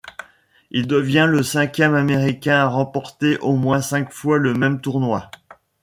[0.71, 5.29] Il devient le cinquième américain à remporter au moins cinq fois le même tournoi.